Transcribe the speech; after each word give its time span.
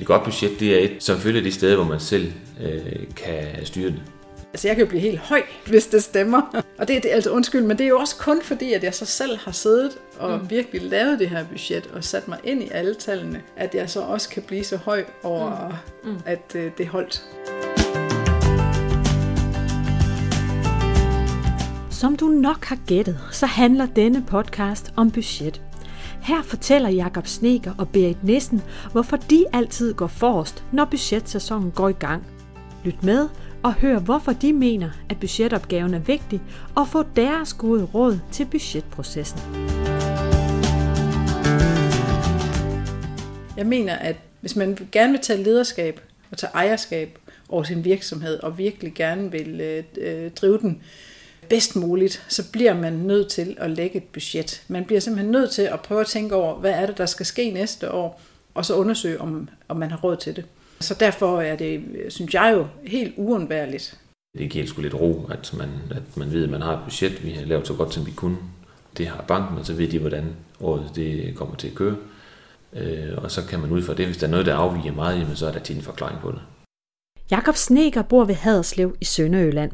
et 0.00 0.06
godt 0.06 0.24
budget, 0.24 0.60
det 0.60 0.74
er 0.74 0.78
et, 0.78 0.96
som 0.98 1.18
følger 1.18 1.42
de 1.42 1.52
steder, 1.52 1.76
hvor 1.76 1.84
man 1.84 2.00
selv 2.00 2.32
øh, 2.60 2.92
kan 3.16 3.66
styre 3.66 3.90
det. 3.90 4.02
Altså 4.52 4.68
jeg 4.68 4.76
kan 4.76 4.84
jo 4.84 4.88
blive 4.88 5.00
helt 5.00 5.18
høj, 5.18 5.42
hvis 5.66 5.86
det 5.86 6.02
stemmer. 6.02 6.62
Og 6.78 6.88
det 6.88 6.96
er 6.96 7.00
det, 7.00 7.08
altså 7.08 7.30
undskyld, 7.30 7.62
men 7.62 7.78
det 7.78 7.84
er 7.84 7.88
jo 7.88 7.98
også 7.98 8.16
kun 8.16 8.42
fordi, 8.42 8.72
at 8.72 8.84
jeg 8.84 8.94
så 8.94 9.04
selv 9.04 9.38
har 9.38 9.52
siddet 9.52 9.90
og 10.18 10.38
mm. 10.38 10.50
virkelig 10.50 10.82
lavet 10.82 11.18
det 11.18 11.28
her 11.28 11.44
budget 11.44 11.86
og 11.94 12.04
sat 12.04 12.28
mig 12.28 12.38
ind 12.44 12.62
i 12.62 12.68
alle 12.70 12.94
tallene, 12.94 13.42
at 13.56 13.74
jeg 13.74 13.90
så 13.90 14.00
også 14.00 14.28
kan 14.28 14.42
blive 14.42 14.64
så 14.64 14.76
høj 14.76 15.04
over, 15.22 15.72
mm. 16.04 16.10
Mm. 16.10 16.18
at 16.26 16.54
øh, 16.54 16.70
det 16.78 16.86
holdt. 16.86 17.22
Som 21.90 22.16
du 22.16 22.26
nok 22.26 22.64
har 22.64 22.78
gættet, 22.86 23.18
så 23.32 23.46
handler 23.46 23.86
denne 23.86 24.24
podcast 24.26 24.92
om 24.96 25.10
budget. 25.10 25.67
Her 26.28 26.42
fortæller 26.42 26.88
Jakob 26.88 27.26
Sneker 27.26 27.74
og 27.78 27.88
Berit 27.88 28.24
Nissen, 28.24 28.62
hvorfor 28.92 29.16
de 29.16 29.44
altid 29.52 29.94
går 29.94 30.06
forrest, 30.06 30.64
når 30.72 30.84
budgetsæsonen 30.84 31.70
går 31.70 31.88
i 31.88 31.92
gang. 31.92 32.26
Lyt 32.84 33.02
med 33.02 33.28
og 33.62 33.74
hør, 33.74 33.98
hvorfor 33.98 34.32
de 34.32 34.52
mener, 34.52 34.90
at 35.10 35.20
budgetopgaven 35.20 35.94
er 35.94 35.98
vigtig, 35.98 36.40
og 36.76 36.88
få 36.88 37.04
deres 37.16 37.52
gode 37.52 37.84
råd 37.84 38.18
til 38.32 38.46
budgetprocessen. 38.46 39.40
Jeg 43.56 43.66
mener, 43.66 43.94
at 43.94 44.16
hvis 44.40 44.56
man 44.56 44.88
gerne 44.92 45.12
vil 45.12 45.20
tage 45.20 45.42
lederskab 45.42 46.00
og 46.30 46.38
tage 46.38 46.50
ejerskab 46.54 47.18
over 47.48 47.62
sin 47.62 47.84
virksomhed, 47.84 48.40
og 48.40 48.58
virkelig 48.58 48.94
gerne 48.94 49.32
vil 49.32 49.60
øh, 49.60 49.84
øh 50.00 50.30
drive 50.30 50.58
den 50.58 50.82
bedst 51.50 51.76
muligt, 51.76 52.24
så 52.28 52.52
bliver 52.52 52.74
man 52.74 52.92
nødt 52.92 53.28
til 53.28 53.56
at 53.60 53.70
lægge 53.70 53.96
et 53.96 54.04
budget. 54.04 54.62
Man 54.68 54.84
bliver 54.84 55.00
simpelthen 55.00 55.32
nødt 55.32 55.50
til 55.50 55.62
at 55.62 55.80
prøve 55.80 56.00
at 56.00 56.06
tænke 56.06 56.34
over, 56.34 56.54
hvad 56.54 56.70
er 56.70 56.86
det, 56.86 56.98
der 56.98 57.06
skal 57.06 57.26
ske 57.26 57.50
næste 57.50 57.92
år, 57.92 58.20
og 58.54 58.64
så 58.64 58.74
undersøge, 58.74 59.20
om, 59.20 59.48
om 59.68 59.76
man 59.76 59.90
har 59.90 59.98
råd 59.98 60.16
til 60.16 60.36
det. 60.36 60.44
Så 60.80 60.94
derfor 60.94 61.40
er 61.40 61.56
det, 61.56 61.84
synes 62.08 62.34
jeg 62.34 62.52
jo, 62.54 62.66
helt 62.86 63.14
uundværligt. 63.16 63.98
Det 64.38 64.50
giver 64.50 64.66
sgu 64.66 64.82
lidt 64.82 64.94
ro, 64.94 65.26
at 65.30 65.54
man, 65.58 65.68
at 65.90 66.16
man 66.16 66.32
ved, 66.32 66.44
at 66.44 66.50
man 66.50 66.62
har 66.62 66.72
et 66.72 66.84
budget, 66.84 67.24
vi 67.24 67.30
har 67.30 67.44
lavet 67.44 67.66
så 67.66 67.74
godt, 67.74 67.94
som 67.94 68.06
vi 68.06 68.10
kunne. 68.10 68.36
Det 68.96 69.06
har 69.06 69.24
banken, 69.28 69.58
og 69.58 69.66
så 69.66 69.72
ved 69.72 69.88
de, 69.88 69.98
hvordan 69.98 70.24
året 70.60 70.90
det 70.94 71.34
kommer 71.34 71.56
til 71.56 71.68
at 71.68 71.74
køre. 71.74 71.96
Øh, 72.72 73.12
og 73.16 73.30
så 73.30 73.46
kan 73.46 73.60
man 73.60 73.70
ud 73.70 73.82
fra 73.82 73.94
det, 73.94 74.06
hvis 74.06 74.16
der 74.16 74.26
er 74.26 74.30
noget, 74.30 74.46
der 74.46 74.54
afviger 74.54 74.92
meget, 74.92 75.20
jamen, 75.20 75.36
så 75.36 75.46
er 75.46 75.52
der 75.52 75.60
til 75.60 75.76
en 75.76 75.82
forklaring 75.82 76.20
på 76.20 76.30
det. 76.30 76.40
Jakob 77.30 77.56
Sneker 77.56 78.02
bor 78.02 78.24
ved 78.24 78.34
Haderslev 78.34 78.96
i 79.00 79.04
Sønderjylland. 79.04 79.72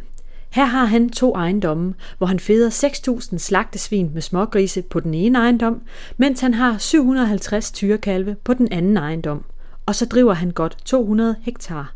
Her 0.55 0.65
har 0.65 0.85
han 0.85 1.11
to 1.11 1.35
ejendomme, 1.35 1.95
hvor 2.19 2.27
han 2.27 2.41
feder 2.41 2.71
6.000 2.71 3.39
slagtesvin 3.39 4.11
med 4.15 4.23
smågrise 4.23 4.83
på 4.83 5.01
den 5.01 5.15
ene 5.15 5.39
ejendom, 5.39 5.83
mens 6.17 6.41
han 6.41 6.55
har 6.55 6.79
750 6.79 7.73
tyrekalve 7.73 8.37
på 8.45 8.55
den 8.55 8.73
anden 8.73 8.97
ejendom. 8.97 9.45
Og 9.87 9.95
så 9.95 10.07
driver 10.07 10.33
han 10.33 10.51
godt 10.51 10.77
200 10.85 11.37
hektar. 11.43 11.95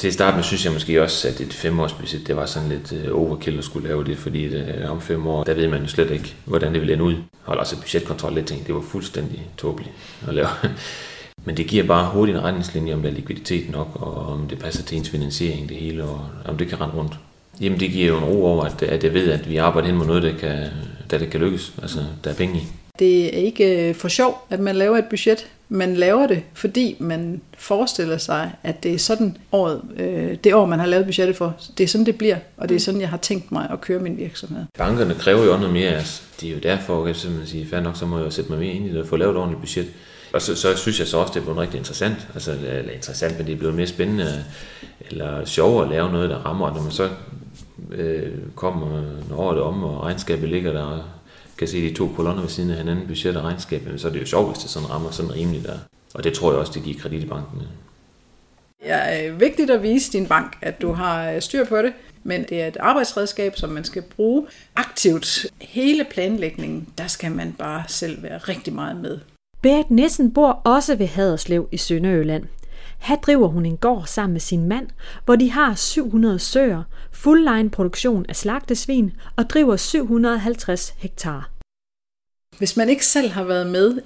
Til 0.00 0.08
at 0.08 0.14
starte 0.14 0.42
synes 0.42 0.64
jeg 0.64 0.72
måske 0.72 1.02
også, 1.02 1.28
at 1.28 1.40
et 1.40 1.52
femårsbudget, 1.52 2.26
det 2.26 2.36
var 2.36 2.46
sådan 2.46 2.68
lidt 2.68 2.92
øh, 2.92 3.18
overkill 3.18 3.58
at 3.58 3.64
skulle 3.64 3.88
lave 3.88 4.04
det, 4.04 4.18
fordi 4.18 4.48
det, 4.48 4.88
om 4.88 5.00
fem 5.00 5.26
år, 5.26 5.44
der 5.44 5.54
ved 5.54 5.68
man 5.68 5.82
jo 5.82 5.88
slet 5.88 6.10
ikke, 6.10 6.34
hvordan 6.44 6.72
det 6.72 6.80
vil 6.80 6.90
ende 6.90 7.04
ud. 7.04 7.14
Hold 7.42 7.58
også 7.58 7.76
altså, 7.76 7.82
budgetkontrol 7.82 8.34
lidt 8.34 8.46
ting, 8.46 8.66
det 8.66 8.74
var 8.74 8.80
fuldstændig 8.80 9.50
tåbeligt 9.56 9.94
at 10.28 10.34
lave. 10.34 10.48
Men 11.46 11.56
det 11.56 11.66
giver 11.66 11.84
bare 11.84 12.10
hurtigt 12.12 12.38
en 12.38 12.44
retningslinje, 12.44 12.94
om 12.94 13.02
der 13.02 13.08
er 13.08 13.14
likviditet 13.14 13.70
nok, 13.70 13.88
og 13.94 14.26
om 14.26 14.48
det 14.48 14.58
passer 14.58 14.82
til 14.82 14.98
ens 14.98 15.10
finansiering, 15.10 15.68
det 15.68 15.76
hele, 15.76 16.04
og 16.04 16.28
om 16.44 16.56
det 16.58 16.68
kan 16.68 16.80
rende 16.80 16.94
rundt. 16.94 17.18
Jamen 17.60 17.80
det 17.80 17.90
giver 17.90 18.06
jo 18.06 18.18
en 18.18 18.24
ro 18.24 18.46
over, 18.46 18.64
at, 18.64 18.82
at 18.82 19.04
jeg 19.04 19.14
ved, 19.14 19.30
at 19.30 19.50
vi 19.50 19.56
arbejder 19.56 19.88
hen 19.88 19.96
mod 19.96 20.06
noget, 20.06 20.22
der 20.22 20.32
kan, 20.38 20.66
der, 21.10 21.18
der 21.18 21.26
kan 21.26 21.40
lykkes. 21.40 21.72
Altså, 21.82 21.98
der 22.24 22.30
er 22.30 22.34
penge 22.34 22.56
i. 22.56 22.62
Det 22.98 23.24
er 23.24 23.42
ikke 23.42 23.88
øh, 23.88 23.94
for 23.94 24.08
sjov, 24.08 24.46
at 24.50 24.60
man 24.60 24.76
laver 24.76 24.98
et 24.98 25.04
budget. 25.10 25.46
Man 25.68 25.96
laver 25.96 26.26
det, 26.26 26.42
fordi 26.54 26.96
man 27.00 27.40
forestiller 27.58 28.18
sig, 28.18 28.52
at 28.62 28.82
det 28.82 28.94
er 28.94 28.98
sådan 28.98 29.36
året, 29.52 29.80
øh, 29.96 30.36
det 30.44 30.54
år, 30.54 30.66
man 30.66 30.78
har 30.78 30.86
lavet 30.86 31.06
budgettet 31.06 31.36
for. 31.36 31.56
Det 31.78 31.84
er 31.84 31.88
sådan, 31.88 32.06
det 32.06 32.18
bliver, 32.18 32.36
og 32.56 32.68
det 32.68 32.74
er 32.74 32.80
sådan, 32.80 33.00
jeg 33.00 33.08
har 33.08 33.16
tænkt 33.16 33.52
mig 33.52 33.68
at 33.72 33.80
køre 33.80 33.98
min 33.98 34.16
virksomhed. 34.16 34.64
Bankerne 34.78 35.14
kræver 35.14 35.44
jo 35.44 35.56
noget 35.56 35.72
mere 35.72 35.88
af 35.88 36.00
os. 36.00 36.22
Det 36.40 36.48
er 36.48 36.52
jo 36.52 36.58
derfor, 36.58 37.02
at 37.02 37.08
jeg 37.08 37.32
sige, 37.44 37.66
fair 37.70 37.80
nok, 37.80 37.96
så 37.96 38.06
må 38.06 38.22
jeg 38.22 38.32
sætte 38.32 38.50
mig 38.50 38.58
mere 38.58 38.72
ind 38.72 38.86
i 38.86 38.88
det 38.92 39.00
og 39.00 39.06
få 39.06 39.16
lavet 39.16 39.30
et 39.30 39.36
ordentligt 39.36 39.60
budget. 39.60 39.86
Og 40.32 40.42
så, 40.42 40.54
så 40.54 40.76
synes 40.76 40.98
jeg 40.98 41.06
så 41.06 41.18
også, 41.18 41.32
det 41.32 41.40
er 41.40 41.44
blevet 41.44 41.60
rigtig 41.60 41.78
interessant. 41.78 42.28
Altså, 42.34 42.52
eller 42.52 42.92
interessant, 42.92 43.38
men 43.38 43.46
det 43.46 43.52
er 43.52 43.56
blevet 43.56 43.74
mere 43.74 43.86
spændende 43.86 44.44
eller 45.10 45.44
sjovere 45.44 45.84
at 45.84 45.90
lave 45.90 46.12
noget, 46.12 46.30
der 46.30 46.36
rammer. 46.36 46.74
Når 46.74 46.82
man 46.82 46.92
så 46.92 47.08
øh, 47.90 48.32
kommer, 48.54 49.02
når 49.28 49.36
året 49.36 49.58
er 49.58 49.62
om, 49.62 49.84
og 49.84 50.02
regnskabet 50.02 50.48
ligger 50.48 50.72
der, 50.72 50.82
og 50.82 51.02
kan 51.58 51.68
se 51.68 51.88
de 51.88 51.94
to 51.94 52.12
kolonner 52.16 52.42
ved 52.42 52.50
siden 52.50 52.70
af 52.70 52.76
hinanden, 52.76 53.06
budget 53.06 53.36
og 53.36 53.44
regnskab, 53.44 53.82
så 53.96 54.08
er 54.08 54.12
det 54.12 54.20
jo 54.20 54.26
sjovt, 54.26 54.48
hvis 54.48 54.58
det 54.58 54.70
sådan 54.70 54.90
rammer 54.90 55.10
sådan 55.10 55.34
rimeligt 55.34 55.64
der. 55.64 55.78
Og 56.14 56.24
det 56.24 56.32
tror 56.32 56.50
jeg 56.50 56.60
også, 56.60 56.72
det 56.74 56.82
giver 56.82 56.98
kredit 56.98 57.22
i 57.22 57.26
banken. 57.26 57.62
Ja, 58.84 58.96
er 58.96 59.32
vigtigt 59.32 59.70
at 59.70 59.82
vise 59.82 60.12
din 60.12 60.26
bank, 60.26 60.56
at 60.62 60.82
du 60.82 60.92
har 60.92 61.30
øh, 61.30 61.40
styr 61.40 61.64
på 61.64 61.76
det, 61.76 61.92
men 62.24 62.44
det 62.48 62.62
er 62.62 62.66
et 62.66 62.76
arbejdsredskab, 62.80 63.56
som 63.56 63.70
man 63.70 63.84
skal 63.84 64.02
bruge 64.02 64.46
aktivt. 64.76 65.46
Hele 65.60 66.04
planlægningen, 66.10 66.88
der 66.98 67.06
skal 67.06 67.32
man 67.32 67.54
bare 67.58 67.84
selv 67.88 68.22
være 68.22 68.38
rigtig 68.38 68.72
meget 68.72 68.96
med. 68.96 69.18
Berit 69.62 69.90
Nissen 69.90 70.34
bor 70.34 70.60
også 70.64 70.94
ved 70.96 71.06
Haderslev 71.06 71.68
i 71.72 71.76
Sønderjylland. 71.76 72.44
Her 72.98 73.16
driver 73.16 73.48
hun 73.48 73.66
en 73.66 73.76
gård 73.76 74.06
sammen 74.06 74.32
med 74.32 74.40
sin 74.40 74.68
mand, 74.68 74.88
hvor 75.24 75.36
de 75.36 75.50
har 75.50 75.74
700 75.74 76.38
søer, 76.38 76.82
full 77.12 77.70
produktion 77.70 78.26
af 78.28 78.36
slagtesvin 78.36 79.12
og 79.36 79.50
driver 79.50 79.76
750 79.76 80.94
hektar. 80.98 81.50
Hvis 82.58 82.76
man 82.76 82.88
ikke 82.88 83.06
selv 83.06 83.30
har 83.30 83.44
været 83.44 83.66
med 83.66 84.00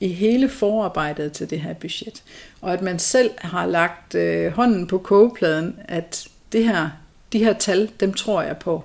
i 0.00 0.08
hele 0.08 0.48
forarbejdet 0.48 1.32
til 1.32 1.50
det 1.50 1.60
her 1.60 1.74
budget, 1.74 2.22
og 2.60 2.72
at 2.72 2.82
man 2.82 2.98
selv 2.98 3.30
har 3.38 3.66
lagt 3.66 4.14
øh, 4.14 4.52
hånden 4.52 4.86
på 4.86 4.98
kogepladen, 4.98 5.76
at 5.84 6.28
det 6.52 6.64
her, 6.64 6.90
de 7.32 7.44
her 7.44 7.52
tal, 7.52 7.90
dem 8.00 8.14
tror 8.14 8.42
jeg 8.42 8.56
på, 8.56 8.84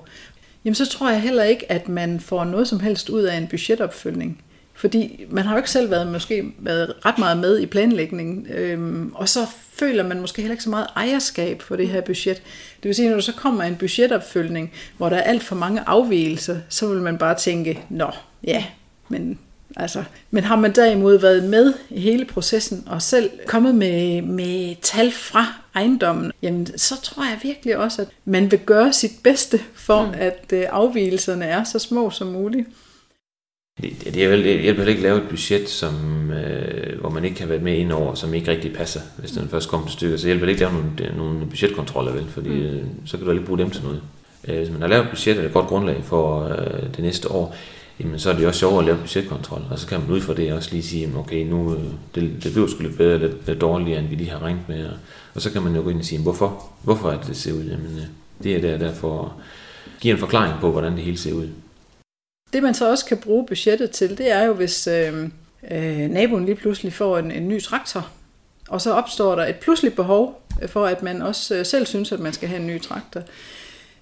jamen 0.66 0.76
så 0.76 0.90
tror 0.90 1.10
jeg 1.10 1.22
heller 1.22 1.44
ikke, 1.44 1.72
at 1.72 1.90
man 1.90 2.20
får 2.20 2.44
noget 2.44 2.68
som 2.68 2.80
helst 2.80 3.10
ud 3.10 3.22
af 3.22 3.38
en 3.38 3.48
budgetopfølgning. 3.48 4.42
Fordi 4.76 5.26
man 5.30 5.44
har 5.44 5.52
jo 5.52 5.58
ikke 5.58 5.72
selv 5.72 5.92
været, 5.92 6.08
måske 6.08 6.54
været 6.60 6.94
ret 7.06 7.18
meget 7.18 7.38
med 7.38 7.60
i 7.60 7.66
planlægningen, 7.66 8.48
øhm, 8.50 9.12
og 9.16 9.30
så 9.30 9.40
føler 9.74 10.04
man 10.04 10.22
måske 10.22 10.42
heller 10.42 10.54
ikke 10.54 10.64
så 10.64 10.70
meget 10.70 10.88
ejerskab 10.96 11.62
for 11.62 11.76
det 11.76 11.88
her 11.88 12.02
budget. 12.02 12.42
Det 12.84 12.90
vil 12.90 12.96
sige, 12.96 13.10
når 13.10 13.16
der 13.16 13.22
så 13.22 13.34
kommer 13.34 13.64
en 13.64 13.76
budgetopfølgning, 13.76 14.74
hvor 14.98 15.10
der 15.10 15.18
er 15.18 15.22
alt 15.22 15.44
for 15.44 15.56
mange 15.56 15.82
afvielser, 15.86 16.58
så 16.70 16.88
vil 16.88 17.02
man 17.02 17.18
bare 17.18 17.36
tænke, 17.36 17.80
nå, 17.90 18.12
ja, 18.44 18.66
men 19.10 19.40
Altså, 19.78 20.04
men 20.32 20.44
har 20.44 20.56
man 20.56 20.72
derimod 20.72 21.20
været 21.20 21.44
med 21.44 21.74
i 21.90 22.00
hele 22.00 22.26
processen 22.26 22.84
og 22.88 23.02
selv 23.02 23.30
kommet 23.48 23.76
med, 23.76 24.22
med 24.22 24.76
tal 24.82 25.12
fra 25.12 25.54
ejendommen, 25.76 26.32
jamen 26.42 26.78
så 26.78 27.02
tror 27.02 27.24
jeg 27.24 27.40
virkelig 27.44 27.78
også, 27.78 28.02
at 28.02 28.08
man 28.26 28.52
vil 28.52 28.60
gøre 28.60 28.94
sit 28.94 29.12
bedste 29.24 29.60
for, 29.74 30.06
mm. 30.06 30.14
at 30.18 30.46
øh, 30.54 30.66
afvielserne 30.70 31.46
er 31.46 31.64
så 31.64 31.80
små 31.80 32.10
som 32.10 32.28
muligt. 32.28 32.68
Det, 33.82 34.04
det, 34.04 34.14
det 34.14 34.62
hjælper 34.62 34.86
ikke 34.86 35.00
at 35.00 35.04
lave 35.04 35.18
et 35.18 35.30
budget, 35.30 35.70
som, 35.70 35.96
øh, 36.32 37.00
hvor 37.00 37.10
man 37.10 37.26
ikke 37.26 37.38
kan 37.38 37.50
være 37.50 37.60
med 37.60 37.78
ind 37.78 37.92
over, 37.92 38.14
som 38.16 38.34
ikke 38.34 38.52
rigtig 38.52 38.74
passer, 38.74 39.00
hvis 39.18 39.32
den 39.32 39.50
først 39.50 39.70
kommer 39.70 39.88
til 39.88 39.94
stykker. 39.94 40.18
Så 40.18 40.28
hjælper 40.28 40.46
det 40.46 40.54
ikke 40.54 40.66
at 40.66 40.72
lave 40.74 40.84
nogle, 40.84 41.18
nogle 41.18 41.46
budgetkontroller, 41.46 42.12
vel? 42.12 42.26
fordi 42.28 42.50
mm. 42.50 42.66
øh, 42.66 42.84
så 43.06 43.18
kan 43.18 43.26
du 43.26 43.32
ikke 43.32 43.46
bruge 43.46 43.60
dem 43.60 43.70
til 43.70 43.84
noget. 43.84 44.02
Øh, 44.48 44.58
hvis 44.58 44.70
man 44.70 44.82
har 44.82 44.88
lavet 44.88 45.04
et 45.04 45.10
budget, 45.10 45.38
og 45.38 45.46
et 45.46 45.54
godt 45.54 45.68
grundlag 45.68 46.04
for 46.04 46.44
øh, 46.44 46.84
det 46.96 47.00
næste 47.00 47.32
år, 47.32 47.56
jamen 48.00 48.20
så 48.20 48.30
er 48.30 48.36
det 48.36 48.48
også 48.48 48.60
sjovere 48.60 48.80
at 48.80 48.86
lave 48.86 48.98
budgetkontrol, 48.98 49.62
og 49.70 49.80
så 49.80 49.88
kan 49.88 50.00
man 50.00 50.10
ud 50.10 50.22
fra 50.22 50.34
det 50.34 50.54
også 50.54 50.72
lige 50.72 50.84
sige, 50.84 51.14
okay, 51.18 51.46
nu 51.46 51.74
øh, 51.74 51.84
det, 52.16 52.44
det 52.44 52.52
bliver 52.52 52.68
sgu 52.68 52.84
lidt 52.84 52.98
bedre, 52.98 53.20
lidt, 53.20 53.48
lidt 53.48 53.62
dårligere, 53.62 54.00
end 54.00 54.08
vi 54.08 54.16
lige 54.16 54.30
har 54.30 54.42
regnet 54.42 54.62
med, 54.68 54.86
og, 54.86 54.94
og 55.34 55.42
så 55.42 55.52
kan 55.52 55.62
man 55.62 55.76
jo 55.76 55.82
gå 55.82 55.90
ind 55.90 56.00
og 56.00 56.06
sige, 56.06 56.22
hvorfor? 56.22 56.64
Hvorfor 56.84 57.10
er 57.12 57.18
det, 57.18 57.28
det 57.28 57.38
ser 57.38 57.54
ud? 57.54 57.64
Jamen, 57.64 57.98
øh, 57.98 58.06
det 58.44 58.56
er 58.56 58.62
der, 58.62 58.78
derfor 58.78 59.22
at 59.26 59.32
give 60.02 60.14
en 60.14 60.20
forklaring 60.20 60.54
på, 60.62 60.72
hvordan 60.72 60.94
det 60.94 61.04
hele 61.04 61.18
ser 61.18 61.34
ud. 61.34 61.48
Det 62.54 62.64
man 62.64 62.74
så 62.74 62.90
også 62.90 63.06
kan 63.06 63.18
bruge 63.18 63.46
budgettet 63.46 63.92
til, 63.92 64.18
det 64.18 64.32
er 64.32 64.44
jo, 64.44 64.54
hvis 64.54 64.88
øh, 64.88 65.30
øh, 65.72 66.10
naboen 66.10 66.46
lige 66.46 66.56
pludselig 66.56 66.94
får 66.94 67.18
en, 67.18 67.32
en 67.32 67.48
ny 67.48 67.62
traktor, 67.62 68.10
og 68.70 68.82
så 68.82 68.94
opstår 68.94 69.36
der 69.36 69.46
et 69.46 69.56
pludseligt 69.56 69.96
behov 69.96 70.42
for, 70.68 70.86
at 70.86 71.04
man 71.04 71.22
også 71.22 71.56
øh, 71.56 71.66
selv 71.66 71.86
synes, 71.86 72.12
at 72.12 72.20
man 72.20 72.34
skal 72.34 72.50
have 72.50 72.62
en 72.62 72.68
ny 72.68 72.82
traktor. 72.82 73.22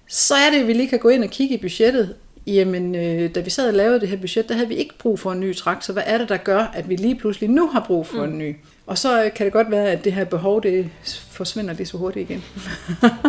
Så 0.08 0.34
er 0.34 0.50
det, 0.50 0.60
at 0.60 0.66
vi 0.66 0.72
lige 0.72 0.88
kan 0.88 0.98
gå 0.98 1.08
ind 1.08 1.24
og 1.24 1.30
kigge 1.30 1.54
i 1.54 1.60
budgettet. 1.60 2.14
Jamen, 2.46 2.94
øh, 2.94 3.34
da 3.34 3.40
vi 3.40 3.50
sad 3.50 3.68
og 3.68 3.74
lavede 3.74 4.00
det 4.00 4.08
her 4.08 4.16
budget, 4.16 4.48
der 4.48 4.54
havde 4.54 4.68
vi 4.68 4.74
ikke 4.74 4.98
brug 4.98 5.20
for 5.20 5.32
en 5.32 5.40
ny 5.40 5.56
traktor. 5.56 5.92
Hvad 5.92 6.02
er 6.06 6.18
det, 6.18 6.28
der 6.28 6.36
gør, 6.36 6.58
at 6.74 6.88
vi 6.88 6.96
lige 6.96 7.14
pludselig 7.14 7.50
nu 7.50 7.68
har 7.68 7.84
brug 7.86 8.06
for 8.06 8.26
mm. 8.26 8.32
en 8.32 8.38
ny? 8.38 8.56
Og 8.86 8.98
så 8.98 9.24
øh, 9.24 9.34
kan 9.34 9.44
det 9.46 9.52
godt 9.52 9.70
være, 9.70 9.90
at 9.90 10.04
det 10.04 10.12
her 10.12 10.24
behov, 10.24 10.62
det 10.62 10.90
forsvinder 11.30 11.74
lige 11.74 11.86
så 11.86 11.96
hurtigt 11.96 12.30
igen. 12.30 12.44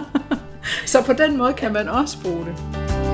så 0.86 1.02
på 1.02 1.14
den 1.14 1.38
måde 1.38 1.54
kan 1.54 1.74
man 1.74 1.90
også 1.90 2.18
bruge 2.22 2.46
det. 2.46 3.05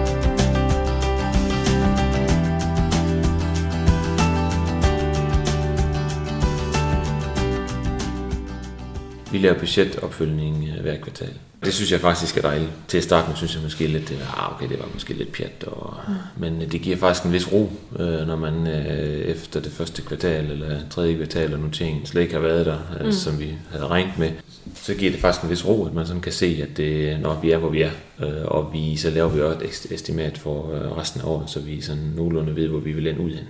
Laver 9.41 9.59
budgetopfølgning 9.59 10.69
øh, 10.75 10.81
hver 10.81 10.97
kvartal. 10.97 11.33
Det 11.65 11.73
synes 11.73 11.91
jeg 11.91 11.99
faktisk 11.99 12.37
er 12.37 12.41
dejligt. 12.41 12.71
Til 12.87 12.97
at 12.97 13.03
starte 13.03 13.27
med 13.27 13.37
synes 13.37 13.55
jeg 13.55 13.63
måske 13.63 13.87
lidt, 13.87 14.11
at 14.11 14.17
ah, 14.37 14.55
okay, 14.55 14.69
det 14.69 14.79
var 14.79 14.85
måske 14.93 15.13
lidt 15.13 15.31
pjat. 15.31 15.63
Og, 15.67 15.95
mm. 16.07 16.13
Men 16.37 16.71
det 16.71 16.81
giver 16.81 16.97
faktisk 16.97 17.25
en 17.25 17.33
vis 17.33 17.51
ro, 17.51 17.71
øh, 17.99 18.27
når 18.27 18.35
man 18.35 18.67
øh, 18.67 19.19
efter 19.19 19.59
det 19.59 19.71
første 19.71 20.01
kvartal 20.01 20.51
eller 20.51 20.79
tredje 20.89 21.15
kvartal 21.15 21.43
eller 21.43 21.57
noteringen 21.57 22.05
slet 22.05 22.21
ikke 22.21 22.33
har 22.33 22.41
været 22.41 22.65
der, 22.65 22.77
øh, 22.99 23.05
mm. 23.05 23.11
som 23.11 23.39
vi 23.39 23.55
havde 23.71 23.87
regnet 23.87 24.17
med. 24.17 24.31
Så 24.75 24.95
giver 24.95 25.11
det 25.11 25.19
faktisk 25.19 25.43
en 25.43 25.49
vis 25.49 25.67
ro, 25.67 25.85
at 25.85 25.93
man 25.93 26.05
sådan 26.05 26.21
kan 26.21 26.31
se, 26.31 26.59
at 26.69 26.77
det, 26.77 27.19
når 27.19 27.39
vi 27.41 27.51
er, 27.51 27.57
hvor 27.57 27.69
vi 27.69 27.81
er, 27.81 27.91
øh, 28.19 28.45
og 28.45 28.73
vi, 28.73 28.95
så 28.95 29.09
laver 29.09 29.29
vi 29.29 29.41
også 29.41 29.59
et 29.59 29.91
estimat 29.91 30.37
for 30.37 30.73
øh, 30.73 30.97
resten 30.97 31.21
af 31.21 31.25
året, 31.25 31.49
så 31.49 31.59
vi 31.59 31.81
sådan 31.81 32.13
nogenlunde 32.15 32.55
ved, 32.55 32.67
hvor 32.67 32.79
vi 32.79 32.91
vil 32.91 33.07
ende 33.07 33.21
ud 33.21 33.31
hen. 33.31 33.45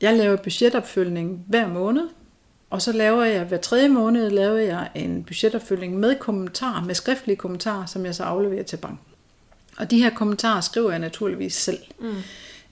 Jeg 0.00 0.16
laver 0.16 0.36
budgetopfølgning 0.36 1.44
hver 1.48 1.68
måned, 1.68 2.02
og 2.74 2.82
så 2.82 2.92
laver 2.92 3.24
jeg 3.24 3.44
hver 3.44 3.56
tredje 3.56 3.88
måned 3.88 4.30
laver 4.30 4.58
jeg 4.58 4.88
en 4.94 5.24
budgetopfølgning 5.24 5.98
med 5.98 6.16
kommentarer, 6.16 6.84
med 6.84 6.94
skriftlige 6.94 7.36
kommentarer, 7.36 7.86
som 7.86 8.06
jeg 8.06 8.14
så 8.14 8.22
afleverer 8.22 8.62
til 8.62 8.76
banken. 8.76 8.98
Og 9.76 9.90
de 9.90 10.02
her 10.02 10.10
kommentarer 10.10 10.60
skriver 10.60 10.90
jeg 10.90 10.98
naturligvis 10.98 11.54
selv. 11.54 11.78
Mm. 12.00 12.14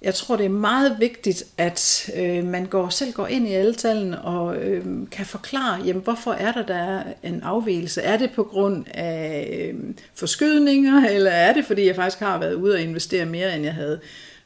Jeg 0.03 0.15
tror, 0.15 0.37
det 0.37 0.47
er 0.47 0.51
meget 0.51 0.97
vigtigt, 1.01 1.45
at 1.59 2.11
øh, 2.17 2.45
man 2.45 2.67
går 2.67 2.89
selv 2.89 3.13
går 3.13 3.27
ind 3.27 3.49
i 3.49 3.53
alle 3.53 3.75
tallene 3.75 4.23
og 4.23 4.57
øh, 4.57 4.85
kan 5.11 5.27
forklare, 5.27 5.83
jamen, 5.85 6.03
hvorfor 6.03 6.33
er 6.33 6.53
der, 6.53 6.67
der 6.67 6.75
er 6.75 7.03
en 7.23 7.43
afvielse? 7.43 8.03
Er 8.03 8.17
det 8.17 8.31
på 8.31 8.45
grund 8.45 8.85
af 8.95 9.51
øh, 9.53 9.75
forskydninger, 10.15 11.09
eller 11.09 11.31
er 11.31 11.53
det, 11.53 11.65
fordi 11.65 11.87
jeg 11.87 11.97
faktisk 11.97 12.21
har 12.21 12.39
været 12.39 12.55
ude 12.55 12.75
og 12.75 12.81
investere 12.81 13.27
mere, 13.27 13.57
end 13.57 13.65
jeg 13.65 13.75
havde 13.75 14.01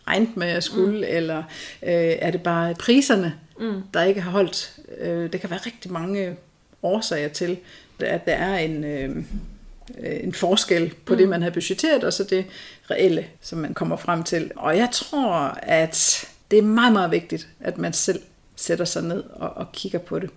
regnet 0.08 0.37
med, 0.37 0.47
at 0.47 0.55
jeg 0.55 0.62
skulle, 0.62 0.99
mm. 0.99 1.05
eller 1.17 1.38
øh, 1.82 2.17
er 2.19 2.31
det 2.31 2.43
bare 2.43 2.75
priserne, 2.75 3.35
mm. 3.61 3.82
der 3.94 4.03
ikke 4.03 4.20
har 4.20 4.31
holdt? 4.31 4.73
Øh, 4.99 5.32
det 5.32 5.41
kan 5.41 5.50
være 5.50 5.61
rigtig 5.67 5.93
mange 5.93 6.37
årsager 6.82 7.29
til, 7.29 7.58
at 8.00 8.26
der 8.26 8.35
er 8.35 8.58
en... 8.58 8.85
Øh, 8.85 9.17
en 9.99 10.32
forskel 10.32 10.94
på 11.05 11.12
mm. 11.12 11.19
det, 11.19 11.29
man 11.29 11.43
har 11.43 11.50
budgetteret, 11.50 12.05
og 12.05 12.12
så 12.12 12.25
det 12.25 12.44
reelle, 12.91 13.26
som 13.41 13.58
man 13.58 13.75
kommer 13.75 13.97
frem 13.97 14.23
til. 14.23 14.50
Og 14.56 14.76
jeg 14.76 14.88
tror, 14.93 15.58
at 15.62 16.26
det 16.50 16.58
er 16.58 16.62
meget, 16.62 16.93
meget 16.93 17.11
vigtigt, 17.11 17.49
at 17.61 17.79
man 17.79 17.93
selv 17.93 18.20
sætter 18.56 18.85
sig 18.85 19.03
ned 19.03 19.25
og, 19.32 19.56
og 19.56 19.73
kigger 19.73 19.99
på 19.99 20.19
det. 20.19 20.31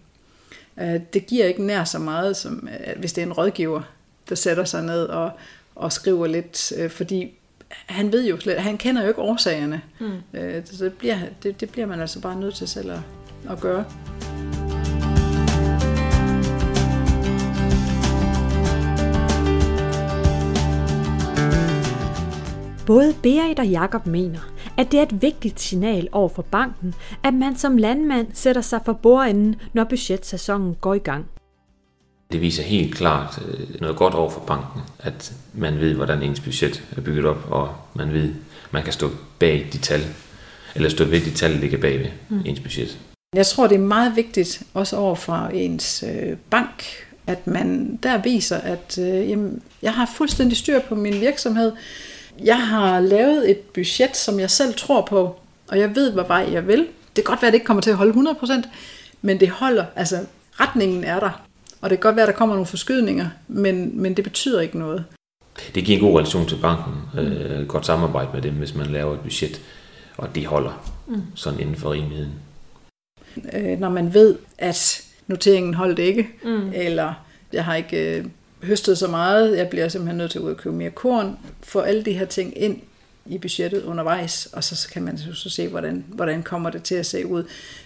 Øh, 0.81 0.99
det 1.13 1.25
giver 1.25 1.45
ikke 1.45 1.63
nær 1.63 1.83
så 1.83 1.99
meget, 1.99 2.37
som 2.37 2.69
hvis 2.97 3.13
det 3.13 3.21
er 3.21 3.25
en 3.25 3.33
rådgiver, 3.33 3.81
der 4.29 4.35
sætter 4.35 4.63
sig 4.65 4.83
ned 4.83 5.03
og, 5.03 5.31
og 5.75 5.93
skriver 5.93 6.27
lidt, 6.27 6.73
øh, 6.77 6.89
fordi 6.89 7.38
han 7.71 8.11
ved 8.11 8.27
jo 8.27 8.39
slet, 8.39 8.61
han 8.61 8.77
kender 8.77 9.01
jo 9.01 9.07
ikke 9.07 9.21
årsagerne. 9.21 9.81
Mm. 9.99 10.39
Øh, 10.39 10.65
så 10.65 10.85
det 10.85 10.93
bliver, 10.93 11.17
det, 11.43 11.61
det 11.61 11.69
bliver 11.69 11.87
man 11.87 11.99
altså 11.99 12.21
bare 12.21 12.35
nødt 12.35 12.55
til 12.55 12.67
selv 12.67 12.91
at, 12.91 12.99
at 13.49 13.59
gøre. 13.59 13.85
Både 22.85 23.13
Berit 23.23 23.59
og 23.59 23.67
Jakob 23.67 24.05
mener, 24.05 24.39
at 24.77 24.91
det 24.91 24.99
er 24.99 25.03
et 25.03 25.21
vigtigt 25.21 25.59
signal 25.59 26.07
over 26.11 26.29
for 26.29 26.41
banken, 26.41 26.95
at 27.23 27.33
man 27.33 27.55
som 27.55 27.77
landmand 27.77 28.27
sætter 28.33 28.61
sig 28.61 28.81
for 28.85 28.93
bordenden, 28.93 29.55
når 29.73 29.83
budgetsæsonen 29.83 30.75
går 30.75 30.93
i 30.93 30.99
gang. 30.99 31.25
Det 32.31 32.41
viser 32.41 32.63
helt 32.63 32.95
klart 32.95 33.39
øh, 33.47 33.81
noget 33.81 33.95
godt 33.95 34.13
over 34.13 34.29
for 34.29 34.39
banken, 34.39 34.81
at 34.99 35.33
man 35.53 35.79
ved, 35.79 35.93
hvordan 35.95 36.21
ens 36.23 36.39
budget 36.39 36.83
er 36.97 37.01
bygget 37.01 37.25
op, 37.25 37.47
og 37.51 37.75
man 37.95 38.13
ved, 38.13 38.33
man 38.71 38.83
kan 38.83 38.93
stå 38.93 39.09
bag 39.39 39.67
de 39.73 39.77
tal, 39.77 40.01
eller 40.75 40.89
stå 40.89 41.03
ved 41.03 41.21
de 41.21 41.31
tal, 41.31 41.53
der 41.53 41.59
ligger 41.59 41.77
bag 41.77 41.99
ved 41.99 42.07
mm. 42.29 42.41
ens 42.45 42.59
budget. 42.59 42.99
Jeg 43.35 43.45
tror, 43.45 43.67
det 43.67 43.75
er 43.75 43.79
meget 43.79 44.15
vigtigt, 44.15 44.63
også 44.73 44.97
over 44.97 45.15
for 45.15 45.49
ens 45.53 46.03
øh, 46.07 46.37
bank, 46.49 46.83
at 47.27 47.47
man 47.47 47.99
der 48.03 48.21
viser, 48.21 48.57
at 48.57 48.97
øh, 49.01 49.29
jamen, 49.29 49.61
jeg 49.81 49.93
har 49.93 50.11
fuldstændig 50.17 50.57
styr 50.57 50.79
på 50.79 50.95
min 50.95 51.21
virksomhed. 51.21 51.71
Jeg 52.43 52.67
har 52.67 52.99
lavet 52.99 53.51
et 53.51 53.59
budget, 53.59 54.17
som 54.17 54.39
jeg 54.39 54.51
selv 54.51 54.73
tror 54.73 55.05
på, 55.05 55.35
og 55.67 55.79
jeg 55.79 55.95
ved, 55.95 56.11
hvor 56.11 56.23
vej 56.23 56.49
jeg 56.51 56.67
vil. 56.67 56.79
Det 57.15 57.15
kan 57.15 57.23
godt 57.23 57.41
være, 57.41 57.47
at 57.47 57.53
det 57.53 57.57
ikke 57.57 57.65
kommer 57.65 57.81
til 57.81 57.89
at 57.89 57.97
holde 57.97 58.29
100%, 58.43 58.67
men 59.21 59.39
det 59.39 59.49
holder. 59.49 59.85
Altså, 59.95 60.25
retningen 60.59 61.03
er 61.03 61.19
der. 61.19 61.48
Og 61.81 61.89
det 61.89 61.97
kan 61.97 62.01
godt 62.01 62.15
være, 62.15 62.23
at 62.23 62.33
der 62.33 62.37
kommer 62.37 62.55
nogle 62.55 62.65
forskydninger, 62.65 63.29
men, 63.47 64.01
men 64.01 64.13
det 64.13 64.23
betyder 64.23 64.61
ikke 64.61 64.79
noget. 64.79 65.05
Det 65.75 65.85
giver 65.85 65.97
en 65.97 66.05
god 66.05 66.19
relation 66.19 66.47
til 66.47 66.57
banken, 66.61 67.19
øh, 67.19 67.67
godt 67.67 67.85
samarbejde 67.85 68.29
med 68.33 68.41
dem, 68.41 68.53
hvis 68.53 68.75
man 68.75 68.85
laver 68.85 69.13
et 69.13 69.19
budget, 69.19 69.61
og 70.17 70.35
det 70.35 70.45
holder 70.45 70.91
mm. 71.07 71.21
sådan 71.35 71.59
inden 71.59 71.75
for 71.75 71.91
rimeligheden. 71.91 72.33
Øh, 73.53 73.79
når 73.79 73.89
man 73.89 74.13
ved, 74.13 74.35
at 74.57 75.05
noteringen 75.27 75.73
holdt 75.73 75.99
ikke, 75.99 76.29
mm. 76.43 76.71
eller 76.73 77.13
jeg 77.53 77.65
har 77.65 77.75
ikke 77.75 78.17
øh, 78.17 78.25
høstet 78.63 78.97
så 78.97 79.07
meget, 79.07 79.57
jeg 79.57 79.69
bliver 79.69 79.87
simpelthen 79.87 80.17
nødt 80.17 80.31
til 80.31 80.39
at 80.39 80.43
ud 80.43 80.51
og 80.51 80.57
købe 80.57 80.75
mere 80.75 80.89
korn, 80.89 81.37
få 81.63 81.79
alle 81.79 82.03
de 82.03 82.13
her 82.13 82.25
ting 82.25 82.57
ind 82.57 82.81
i 83.25 83.37
budgettet 83.37 83.83
undervejs, 83.83 84.45
og 84.45 84.63
så 84.63 84.89
kan 84.93 85.03
man 85.03 85.17
så 85.17 85.49
se, 85.49 85.67
hvordan, 85.67 86.05
hvordan 86.07 86.43
kommer 86.43 86.69
det 86.69 86.83
til 86.83 86.95
at 86.95 87.05
se 87.05 87.25
ud, 87.25 87.43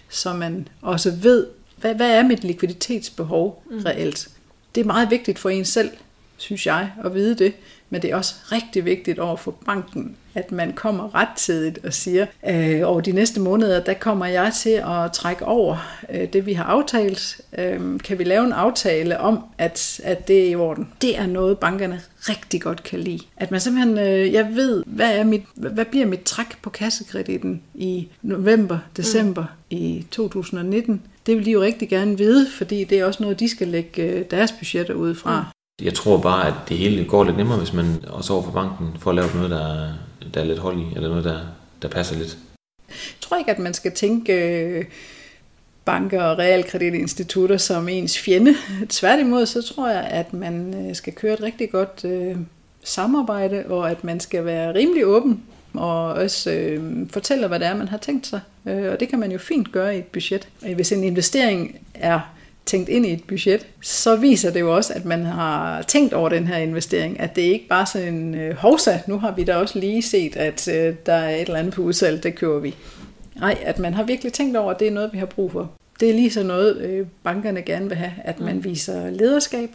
så 0.10 0.34
man 0.34 0.68
også 0.82 1.12
ved, 1.12 1.48
hvad, 1.84 1.96
hvad 1.96 2.12
er 2.12 2.24
mit 2.24 2.44
likviditetsbehov 2.44 3.64
mm. 3.70 3.78
reelt? 3.78 4.30
Det 4.76 4.82
er 4.82 4.86
meget 4.86 5.12
vigtigt 5.12 5.40
for 5.40 5.50
en 5.50 5.66
selv, 5.66 5.92
synes 6.38 6.66
jeg, 6.66 6.92
at 7.06 7.14
vide 7.14 7.36
det. 7.36 7.54
Men 7.94 8.02
det 8.02 8.12
er 8.12 8.16
også 8.16 8.36
rigtig 8.52 8.86
vigtigt 8.86 9.20
over 9.20 9.36
for 9.36 9.52
banken, 9.52 10.16
at 10.34 10.52
man 10.52 10.74
kommer 10.74 11.16
rettidigt 11.16 11.86
og 11.86 11.94
siger, 11.94 12.26
øh, 12.50 12.82
over 12.84 13.02
de 13.02 13.12
næste 13.12 13.40
måneder, 13.40 13.80
der 13.80 13.94
kommer 13.94 14.26
jeg 14.26 14.52
til 14.54 14.70
at 14.70 15.12
trække 15.14 15.46
over 15.46 16.00
øh, 16.10 16.34
det, 16.34 16.46
vi 16.46 16.54
har 16.54 16.64
aftalt. 16.64 17.42
Øh, 17.58 18.00
kan 18.00 18.20
vi 18.20 18.24
lave 18.24 18.46
en 18.46 18.52
aftale 18.52 19.20
om, 19.20 19.40
at, 19.58 20.02
at 20.04 20.28
det 20.28 20.46
er 20.46 20.50
i 20.50 20.56
orden? 20.56 20.90
Det 21.02 21.18
er 21.18 21.26
noget, 21.26 21.60
bankerne 21.60 22.02
rigtig 22.20 22.62
godt 22.62 22.84
kan 22.84 23.00
lide. 23.00 23.20
At 23.38 23.52
man 23.52 23.60
simpelthen, 23.60 23.98
øh, 23.98 24.34
jeg 24.34 24.56
ved, 24.56 24.84
hvad, 24.88 25.18
er 25.18 25.24
mit, 25.24 25.44
hvad 25.56 25.86
bliver 25.86 26.06
mit 26.06 26.22
træk 26.22 26.62
på 26.62 26.70
kassekreditten 26.70 27.62
i 27.76 28.08
november, 28.22 28.80
december 28.98 29.42
mm. 29.44 29.78
i 29.78 30.06
2019? 30.12 31.02
Det 31.26 31.38
vil 31.38 31.46
de 31.46 31.52
jo 31.52 31.62
rigtig 31.62 31.90
gerne 31.90 32.18
vide, 32.18 32.48
fordi 32.52 32.84
det 32.84 33.00
er 33.00 33.06
også 33.06 33.24
noget, 33.24 33.40
de 33.40 33.50
skal 33.50 33.68
lægge 33.68 34.04
øh, 34.04 34.26
deres 34.32 34.52
budgetter 34.52 34.94
ud 34.94 35.16
fra. 35.16 35.40
Mm. 35.40 35.63
Jeg 35.82 35.94
tror 35.94 36.18
bare, 36.18 36.48
at 36.48 36.54
det 36.70 36.78
hele 36.78 37.06
går 37.06 37.24
lidt 37.24 37.38
nemmere, 37.38 37.58
hvis 37.58 37.74
man 37.74 38.06
også 38.08 38.34
over 38.34 38.44
for 38.44 38.52
banken 38.52 38.88
får 39.00 39.12
lavet 39.12 39.36
noget, 39.36 39.50
der, 39.50 39.94
der 40.34 40.42
er 40.42 40.46
lidt 40.46 40.60
hold 40.60 40.80
i, 40.80 40.96
eller 40.96 41.10
noget, 41.10 41.24
der, 41.24 41.40
der 41.82 41.88
passer 41.88 42.16
lidt. 42.16 42.38
Jeg 42.90 43.22
tror 43.22 43.38
ikke, 43.38 43.52
at 43.52 43.60
man 43.60 43.74
skal 43.74 43.92
tænke 43.92 44.34
øh, 44.34 44.86
banker 45.86 46.24
og 46.24 46.38
realkreditinstitutter 46.38 47.58
som 47.58 47.90
ens 47.90 48.20
fjende. 48.20 48.56
Tværtimod, 48.90 49.46
så 49.46 49.62
tror 49.62 49.90
jeg, 49.90 50.04
at 50.04 50.34
man 50.34 50.88
øh, 50.88 50.96
skal 50.96 51.14
køre 51.14 51.34
et 51.34 51.42
rigtig 51.42 51.72
godt 51.72 52.06
øh, 52.06 52.38
samarbejde, 52.84 53.64
og 53.68 53.92
at 53.92 54.04
man 54.04 54.20
skal 54.20 54.46
være 54.46 54.74
rimelig 54.74 55.06
åben 55.06 55.44
og 55.74 56.14
også 56.14 56.52
øh, 56.52 57.10
fortæller, 57.10 57.48
hvad 57.48 57.60
det 57.60 57.68
er, 57.68 57.76
man 57.76 57.88
har 57.88 57.98
tænkt 57.98 58.28
sig. 58.28 58.40
Øh, 58.66 58.92
og 58.92 59.00
det 59.00 59.10
kan 59.10 59.20
man 59.20 59.32
jo 59.32 59.38
fint 59.38 59.72
gøre 59.72 59.96
i 59.96 60.00
et 60.00 60.06
budget. 60.06 60.48
Og 60.62 60.74
hvis 60.74 60.92
en 60.92 61.04
investering 61.04 61.80
er 61.94 62.20
tænkt 62.66 62.90
ind 62.90 63.06
i 63.06 63.14
et 63.14 63.24
budget, 63.28 63.68
så 63.82 64.16
viser 64.16 64.52
det 64.52 64.60
jo 64.60 64.76
også, 64.76 64.94
at 64.94 65.06
man 65.06 65.26
har 65.26 65.82
tænkt 65.82 66.14
over 66.14 66.30
den 66.30 66.48
her 66.48 66.58
investering, 66.58 67.20
at 67.20 67.36
det 67.36 67.42
ikke 67.42 67.68
bare 67.68 67.86
sådan 67.86 68.14
en 68.14 68.36
øh, 68.36 68.56
hovsa, 68.56 69.00
nu 69.08 69.20
har 69.20 69.32
vi 69.32 69.44
da 69.44 69.56
også 69.56 69.80
lige 69.80 70.02
set, 70.02 70.36
at 70.36 70.68
øh, 70.68 70.96
der 71.06 71.14
er 71.14 71.36
et 71.36 71.42
eller 71.42 71.60
andet 71.60 71.74
på 71.74 71.82
udsalg, 71.82 72.24
det 72.24 72.36
kører 72.36 72.60
vi. 72.60 72.76
Nej, 73.36 73.58
at 73.62 73.80
man 73.80 73.94
har 73.94 74.04
virkelig 74.04 74.34
tænkt 74.34 74.58
over, 74.58 74.72
at 74.72 74.80
det 74.80 74.88
er 74.88 74.92
noget, 74.92 75.14
vi 75.14 75.18
har 75.18 75.26
brug 75.26 75.52
for. 75.52 75.72
Det 76.00 76.10
er 76.10 76.14
lige 76.14 76.32
så 76.32 76.44
noget, 76.44 76.78
øh, 76.78 77.08
bankerne 77.24 77.62
gerne 77.62 77.88
vil 77.88 77.98
have, 77.98 78.12
at 78.24 78.40
man 78.40 78.56
mm. 78.56 78.64
viser 78.64 79.10
lederskab. 79.10 79.70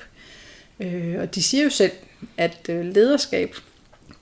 Øh, 0.81 1.17
og 1.21 1.35
de 1.35 1.43
siger 1.43 1.65
jo 1.65 1.71
selv, 1.71 1.93
at 2.37 2.59
øh, 2.69 2.85
lederskab, 2.85 3.55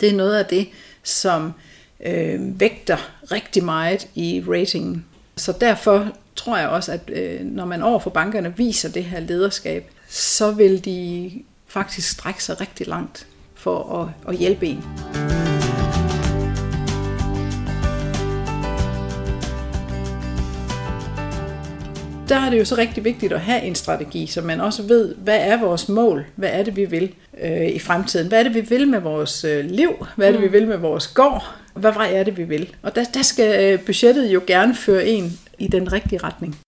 det 0.01 0.09
er 0.09 0.17
noget 0.17 0.37
af 0.37 0.47
det, 0.47 0.69
som 1.03 1.53
øh, 2.07 2.61
vægter 2.61 2.97
rigtig 3.33 3.65
meget 3.65 4.09
i 4.15 4.45
ratingen. 4.49 5.05
Så 5.39 5.53
derfor 5.61 6.09
tror 6.37 6.57
jeg 6.57 6.69
også, 6.69 6.93
at 6.93 7.11
øh, 7.13 7.41
når 7.41 7.65
man 7.65 7.83
over 7.83 7.99
for 7.99 8.11
bankerne 8.11 8.57
viser 8.57 8.89
det 8.89 9.05
her 9.05 9.21
lederskab, 9.21 9.91
så 10.09 10.51
vil 10.51 10.85
de 10.85 11.33
faktisk 11.67 12.11
strække 12.11 12.45
sig 12.45 12.61
rigtig 12.61 12.87
langt 12.87 13.27
for 13.55 14.03
at, 14.03 14.33
at 14.33 14.39
hjælpe 14.39 14.67
en. 14.67 14.85
der 22.29 22.37
er 22.37 22.51
det 22.51 22.59
jo 22.59 22.65
så 22.65 22.77
rigtig 22.77 23.05
vigtigt 23.05 23.33
at 23.33 23.41
have 23.41 23.63
en 23.63 23.75
strategi, 23.75 24.27
så 24.27 24.43
man 24.43 24.61
også 24.61 24.83
ved, 24.83 25.15
hvad 25.15 25.39
er 25.41 25.61
vores 25.61 25.89
mål, 25.89 26.27
hvad 26.37 26.49
er 26.53 26.63
det, 26.63 26.77
vi 26.77 26.85
vil 26.85 27.15
øh, 27.43 27.69
i 27.69 27.79
fremtiden, 27.79 28.29
hvad 28.29 28.39
er 28.39 28.43
det, 28.43 28.55
vi 28.55 28.61
vil 28.61 28.89
med 28.89 29.01
vores 29.01 29.45
øh, 29.45 29.65
liv, 29.65 30.07
hvad 30.17 30.29
er 30.29 30.33
det, 30.33 30.41
vi 30.41 30.47
mm. 30.47 30.53
vil 30.53 30.69
med 30.69 30.77
vores 30.77 31.07
gård, 31.07 31.55
hvad 31.77 31.93
vej 31.93 32.11
er 32.15 32.23
det, 32.23 32.37
vi 32.37 32.45
vil. 32.45 32.75
Og 32.83 32.95
der, 32.95 33.05
der 33.15 33.23
skal 33.23 33.73
øh, 33.75 33.81
budgettet 33.87 34.35
jo 34.35 34.43
gerne 34.47 34.75
føre 34.75 35.07
en 35.07 35.39
i 35.59 35.69
den 35.69 35.93
rigtige 35.93 36.19
retning. 36.19 36.59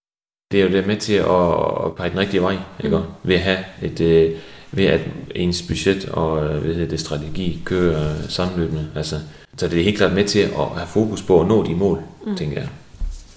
Det 0.53 0.61
er 0.61 0.65
jo 0.65 0.71
det 0.71 0.87
med 0.87 0.97
til 0.97 1.15
at 1.15 1.97
pege 1.97 2.11
den 2.11 2.19
rigtige 2.19 2.43
vej, 2.43 2.57
ikke? 2.85 2.97
Mm. 2.97 3.03
ved 3.23 3.35
at 3.35 3.41
have 3.41 3.59
et, 3.83 4.01
øh, 4.01 4.33
ved 4.73 4.85
at 4.85 5.01
ens 5.35 5.63
budget 5.63 6.09
og 6.09 6.45
øh, 6.45 6.65
ved 6.65 6.89
det 6.89 7.01
strategi 7.01 7.63
kører 7.65 8.15
sammenløbende. 8.29 8.91
Altså, 8.97 9.17
så 9.57 9.69
det 9.69 9.81
er 9.81 9.85
helt 9.85 9.97
klart 9.97 10.13
med 10.13 10.25
til 10.25 10.41
at 10.41 10.67
have 10.77 10.87
fokus 10.87 11.23
på 11.23 11.41
at 11.41 11.47
nå 11.47 11.67
de 11.67 11.75
mål, 11.75 12.03
mm. 12.27 12.37
tænker 12.37 12.61
jeg. 12.61 12.69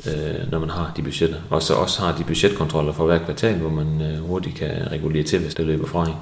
øh, 0.08 0.52
når 0.52 0.60
man 0.60 0.70
har 0.70 0.94
de 0.98 1.02
budgetter. 1.02 1.38
Og 1.50 1.62
så 1.62 1.74
også 1.74 2.02
har 2.02 2.18
de 2.18 2.24
budgetkontroller 2.24 2.94
for 2.94 3.06
hver 3.06 3.20
kvartal, 3.26 3.56
hvor 3.56 3.70
man 3.70 4.02
øh, 4.02 4.18
hurtigt 4.18 4.56
kan 4.56 4.92
regulere 4.92 5.24
til, 5.24 5.40
hvis 5.40 5.56
det 5.56 5.66
løber 5.66 5.88
fra 5.88 6.08
en. 6.08 6.14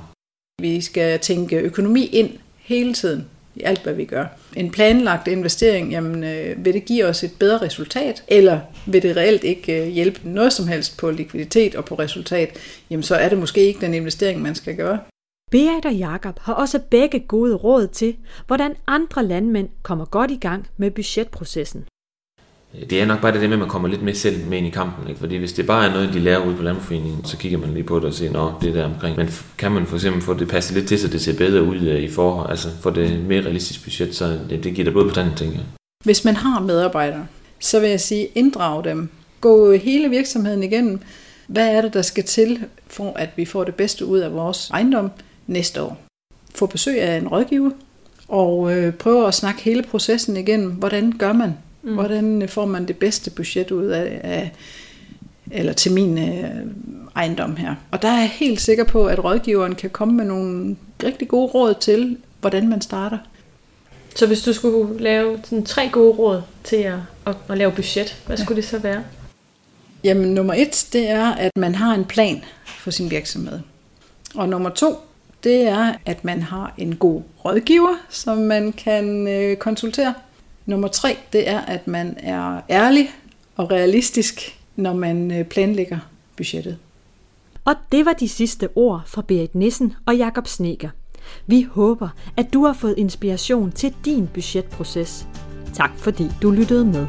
Vi 0.62 0.82
skal 0.82 1.20
tænke 1.20 1.56
økonomi 1.56 2.06
ind 2.06 2.30
hele 2.58 2.94
tiden 2.94 3.26
i 3.56 3.64
alt, 3.64 3.84
hvad 3.84 3.94
vi 3.94 4.06
gør. 4.06 4.26
En 4.56 4.72
planlagt 4.72 5.28
investering, 5.28 5.92
jamen, 5.92 6.24
øh, 6.24 6.66
vil 6.66 6.74
det 6.74 6.86
give 6.86 7.06
os 7.06 7.24
et 7.24 7.32
bedre 7.40 7.58
resultat, 7.58 8.24
eller 8.28 8.60
vil 8.88 9.02
det 9.04 9.18
reelt 9.18 9.44
ikke 9.44 9.82
øh, 9.82 9.88
hjælpe 9.88 10.20
noget 10.24 10.54
som 10.54 10.68
helst 10.68 10.98
på 10.98 11.12
likviditet 11.12 11.76
og 11.76 11.86
på 11.86 11.96
resultat, 11.96 12.58
jamen 12.90 13.04
så 13.04 13.16
er 13.16 13.30
det 13.30 13.38
måske 13.38 13.62
ikke 13.62 13.82
den 13.82 13.94
investering, 13.94 14.42
man 14.42 14.56
skal 14.56 14.76
gøre. 14.76 15.00
Beat 15.52 15.86
og 15.86 15.94
Jakob 15.94 16.40
har 16.40 16.54
også 16.54 16.80
begge 16.90 17.20
gode 17.20 17.56
råd 17.56 17.88
til, 17.88 18.16
hvordan 18.48 18.76
andre 18.88 19.26
landmænd 19.26 19.70
kommer 19.84 20.06
godt 20.06 20.32
i 20.32 20.38
gang 20.38 20.68
med 20.78 20.92
budgetprocessen. 20.92 21.86
Det 22.90 23.02
er 23.02 23.06
nok 23.06 23.22
bare 23.22 23.32
det 23.32 23.42
med, 23.42 23.54
at 23.54 23.60
man 23.60 23.70
kommer 23.70 23.88
lidt 23.88 24.02
mere 24.02 24.16
selv 24.16 24.48
med 24.48 24.58
ind 24.58 24.68
i 24.68 24.70
kampen. 24.70 25.08
Ikke? 25.08 25.20
Fordi 25.20 25.38
hvis 25.38 25.54
det 25.54 25.68
bare 25.68 25.88
er 25.88 25.94
noget, 25.94 26.14
de 26.14 26.20
lærer 26.20 26.46
ude 26.46 26.56
på 26.56 26.64
Landforeningen, 26.64 27.26
så 27.26 27.38
kigger 27.38 27.58
man 27.58 27.74
lige 27.74 27.84
på 27.84 27.96
det 27.96 28.06
og 28.06 28.14
siger, 28.14 28.32
nå, 28.32 28.54
det 28.62 28.74
der 28.74 28.86
omkring. 28.86 29.18
Men 29.18 29.30
kan 29.58 29.72
man 29.72 29.86
for 29.86 29.96
eksempel 29.96 30.22
få 30.22 30.34
det 30.34 30.48
passet 30.48 30.76
lidt 30.76 30.88
til, 30.88 31.00
så 31.00 31.08
det 31.08 31.22
ser 31.22 31.38
bedre 31.38 31.64
ud 31.64 31.82
øh, 31.82 32.04
i 32.04 32.08
forhold, 32.08 32.50
altså 32.50 32.68
få 32.82 32.90
det 32.90 33.20
mere 33.26 33.42
realistisk 33.42 33.84
budget, 33.84 34.16
så 34.16 34.40
det, 34.50 34.64
det 34.64 34.74
giver 34.74 34.84
dig 34.84 34.94
blod 34.94 35.10
på 35.10 35.16
tanden, 35.16 35.36
ting. 35.36 35.54
jeg. 35.54 35.62
Hvis 36.04 36.26
man 36.26 36.36
har 36.36 36.60
medarbejdere, 36.60 37.28
så 37.60 37.80
vil 37.80 37.90
jeg 37.90 38.02
sige, 38.02 38.28
inddrag 38.36 38.84
dem. 38.84 39.10
Gå 39.42 39.74
hele 39.74 40.10
virksomheden 40.10 40.64
igennem. 40.64 41.00
Hvad 41.48 41.68
er 41.68 41.82
det, 41.82 41.94
der 41.94 42.02
skal 42.02 42.24
til, 42.24 42.60
for 42.88 43.14
at 43.16 43.30
vi 43.36 43.46
får 43.46 43.64
det 43.64 43.76
bedste 43.76 44.06
ud 44.06 44.20
af 44.20 44.34
vores 44.34 44.70
ejendom 44.70 45.12
næste 45.48 45.82
år? 45.82 45.98
Få 46.56 46.66
besøg 46.66 47.02
af 47.02 47.18
en 47.18 47.28
rådgiver, 47.28 47.72
og 48.28 48.78
øh, 48.78 48.94
prøve 48.94 49.28
at 49.28 49.34
snakke 49.34 49.62
hele 49.62 49.84
processen 49.84 50.38
igennem. 50.38 50.72
Hvordan 50.72 51.12
gør 51.12 51.34
man? 51.34 51.54
Mm. 51.84 51.94
Hvordan 51.94 52.50
får 52.50 52.66
man 52.66 52.88
det 52.88 52.98
bedste 52.98 53.32
budget 53.32 53.72
ud 53.72 53.86
af, 53.86 54.22
af 54.24 54.52
eller 55.52 55.74
til 55.74 55.92
min 55.92 56.18
øh, 56.18 56.66
ejendom 57.16 57.56
her. 57.56 57.76
Og 57.92 58.02
der 58.02 58.08
er 58.08 58.20
jeg 58.20 58.30
helt 58.30 58.62
sikker 58.62 58.84
på, 58.84 59.06
at 59.06 59.24
rådgiveren 59.24 59.76
kan 59.76 59.90
komme 59.90 60.14
med 60.14 60.26
nogle 60.26 60.76
rigtig 61.04 61.28
gode 61.28 61.48
råd 61.48 61.74
til, 61.74 62.18
hvordan 62.42 62.70
man 62.70 62.82
starter. 62.82 63.18
Så 64.16 64.28
hvis 64.28 64.42
du 64.42 64.54
skulle 64.54 65.00
lave 65.00 65.40
sådan 65.44 65.66
tre 65.66 65.90
gode 65.90 66.12
råd 66.12 66.42
til 66.64 66.76
at, 66.76 67.00
at, 67.26 67.36
at 67.50 67.58
lave 67.58 67.72
budget, 67.72 68.22
hvad 68.26 68.38
ja. 68.38 68.44
skulle 68.44 68.62
det 68.62 68.70
så 68.70 68.80
være? 68.80 69.04
Jamen 70.04 70.34
nummer 70.34 70.54
et, 70.54 70.88
det 70.94 71.10
er, 71.10 71.26
at 71.26 71.52
man 71.56 71.76
har 71.76 71.94
en 71.94 72.06
plan 72.06 72.44
for 72.66 72.92
sin 72.92 73.12
virksomhed. 73.12 73.60
Og 74.36 74.50
nummer 74.50 74.70
to, 74.70 74.96
det 75.44 75.62
er, 75.62 75.94
at 76.06 76.26
man 76.26 76.42
har 76.42 76.74
en 76.78 76.96
god 76.96 77.22
rådgiver, 77.46 77.96
som 78.10 78.38
man 78.38 78.72
kan 78.72 79.28
øh, 79.28 79.58
konsultere. 79.58 80.14
Nummer 80.70 80.88
tre, 80.88 81.18
det 81.34 81.50
er, 81.50 81.60
at 81.60 81.88
man 81.88 82.16
er 82.18 82.62
ærlig 82.70 83.10
og 83.56 83.72
realistisk, 83.72 84.60
når 84.76 84.94
man 84.94 85.32
øh, 85.32 85.46
planlægger 85.46 85.98
budgettet. 86.38 86.78
Og 87.66 87.76
det 87.92 88.06
var 88.06 88.14
de 88.14 88.30
sidste 88.30 88.70
ord 88.76 89.02
fra 89.06 89.22
Berit 89.22 89.56
Nissen 89.56 89.94
og 90.06 90.18
Jakob 90.18 90.48
Sneker. 90.48 90.90
Vi 91.48 91.68
håber, 91.72 92.10
at 92.38 92.54
du 92.54 92.66
har 92.66 92.74
fået 92.74 92.96
inspiration 92.98 93.72
til 93.72 93.96
din 94.06 94.28
budgetproces. 94.28 95.28
Tak 95.74 95.92
fordi 95.98 96.28
du 96.42 96.52
lyttede 96.52 96.86
med. 96.86 97.08